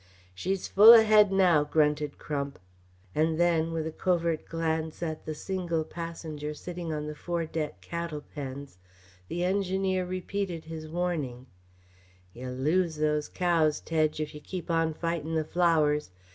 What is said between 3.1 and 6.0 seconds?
And then, with a covert glance at the single